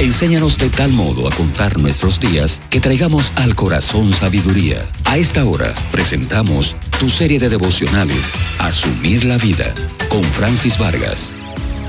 [0.00, 4.80] Enséñanos de tal modo a contar nuestros días que traigamos al corazón sabiduría.
[5.04, 9.66] A esta hora presentamos tu serie de devocionales, Asumir la Vida,
[10.08, 11.34] con Francis Vargas.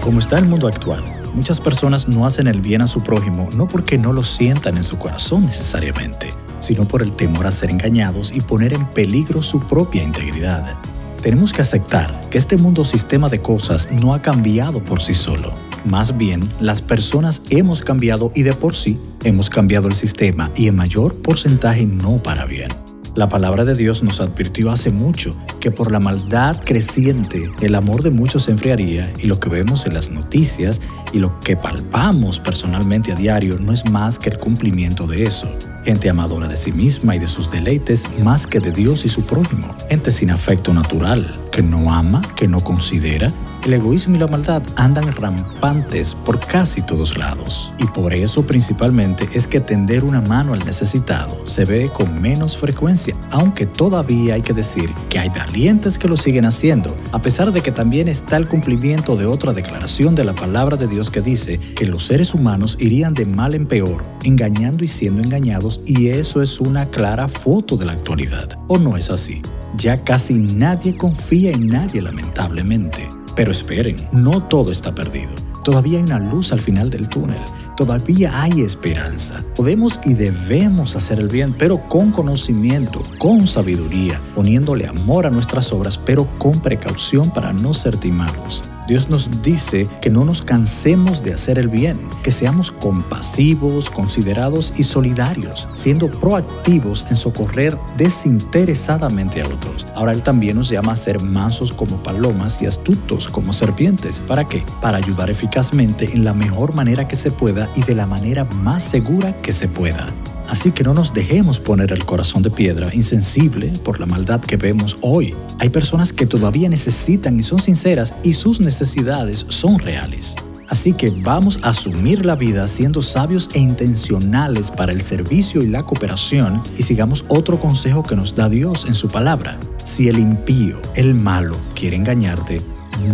[0.01, 1.01] Como está el mundo actual,
[1.33, 4.83] muchas personas no hacen el bien a su prójimo no porque no lo sientan en
[4.83, 9.61] su corazón necesariamente, sino por el temor a ser engañados y poner en peligro su
[9.61, 10.75] propia integridad.
[11.23, 15.70] Tenemos que aceptar que este mundo sistema de cosas no ha cambiado por sí solo.
[15.85, 20.67] Más bien, las personas hemos cambiado y de por sí hemos cambiado el sistema y
[20.67, 22.69] en mayor porcentaje no para bien.
[23.13, 28.03] La palabra de Dios nos advirtió hace mucho que por la maldad creciente el amor
[28.03, 30.79] de muchos se enfriaría y lo que vemos en las noticias
[31.11, 35.53] y lo que palpamos personalmente a diario no es más que el cumplimiento de eso.
[35.83, 39.23] Gente amadora de sí misma y de sus deleites más que de Dios y su
[39.23, 39.75] prójimo.
[39.89, 43.29] Gente sin afecto natural, que no ama, que no considera.
[43.63, 47.71] El egoísmo y la maldad andan rampantes por casi todos lados.
[47.77, 52.57] Y por eso principalmente es que tender una mano al necesitado se ve con menos
[52.57, 57.51] frecuencia, aunque todavía hay que decir que hay valientes que lo siguen haciendo, a pesar
[57.51, 61.21] de que también está el cumplimiento de otra declaración de la palabra de Dios que
[61.21, 66.07] dice que los seres humanos irían de mal en peor, engañando y siendo engañados, y
[66.07, 68.57] eso es una clara foto de la actualidad.
[68.67, 69.43] ¿O no es así?
[69.77, 73.20] Ya casi nadie confía en nadie lamentablemente.
[73.35, 75.31] Pero esperen, no todo está perdido.
[75.63, 77.41] Todavía hay una luz al final del túnel.
[77.77, 79.43] Todavía hay esperanza.
[79.55, 85.71] Podemos y debemos hacer el bien, pero con conocimiento, con sabiduría, poniéndole amor a nuestras
[85.71, 88.63] obras, pero con precaución para no ser timados.
[88.91, 94.73] Dios nos dice que no nos cansemos de hacer el bien, que seamos compasivos, considerados
[94.75, 99.87] y solidarios, siendo proactivos en socorrer desinteresadamente a otros.
[99.95, 104.19] Ahora Él también nos llama a ser mansos como palomas y astutos como serpientes.
[104.27, 104.61] ¿Para qué?
[104.81, 108.83] Para ayudar eficazmente en la mejor manera que se pueda y de la manera más
[108.83, 110.09] segura que se pueda.
[110.51, 114.57] Así que no nos dejemos poner el corazón de piedra, insensible por la maldad que
[114.57, 115.33] vemos hoy.
[115.59, 120.35] Hay personas que todavía necesitan y son sinceras y sus necesidades son reales.
[120.67, 125.67] Así que vamos a asumir la vida siendo sabios e intencionales para el servicio y
[125.67, 129.57] la cooperación y sigamos otro consejo que nos da Dios en su palabra.
[129.85, 132.61] Si el impío, el malo, quiere engañarte,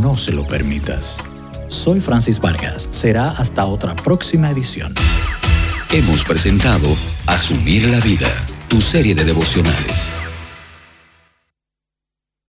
[0.01, 1.19] no se lo permitas.
[1.67, 2.89] Soy Francis Vargas.
[2.91, 4.95] Será hasta otra próxima edición.
[5.91, 6.87] Hemos presentado
[7.27, 8.27] Asumir la Vida,
[8.67, 10.26] tu serie de devocionales